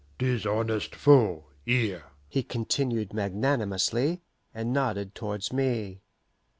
'Tis 0.17 0.47
honest 0.47 0.95
foe, 0.95 1.43
here," 1.63 2.05
he 2.27 2.41
continued 2.41 3.13
magnanimously, 3.13 4.19
and 4.51 4.73
nodded 4.73 5.13
towards 5.13 5.53
me. 5.53 6.01